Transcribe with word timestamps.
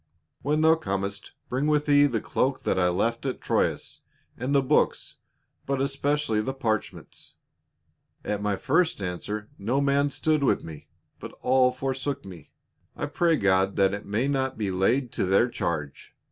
"When 0.41 0.61
thou 0.61 0.73
Comest, 0.77 1.33
bring 1.47 1.67
with 1.67 1.85
thee 1.85 2.07
the 2.07 2.19
cloak 2.21 2.63
that 2.63 2.79
I 2.79 2.89
left 2.89 3.23
at 3.27 3.39
Troas, 3.39 4.01
and 4.35 4.55
the 4.55 4.63
books, 4.63 5.17
but 5.67 5.79
especially 5.79 6.41
the 6.41 6.55
parch 6.55 6.91
ments. 6.91 7.35
"At 8.25 8.41
my 8.41 8.55
first 8.55 8.99
answer 8.99 9.51
no 9.59 9.79
man 9.79 10.09
stood 10.09 10.43
with 10.43 10.63
me, 10.63 10.87
but 11.19 11.33
all 11.41 11.71
forsook 11.71 12.25
me. 12.25 12.49
I 12.95 13.05
pray 13.05 13.35
God 13.35 13.75
that 13.75 13.93
it 13.93 14.07
may 14.07 14.27
not 14.27 14.57
be 14.57 14.71
laid 14.71 15.11
to 15.11 15.25
<iheir 15.27 15.51
charge. 15.51 16.15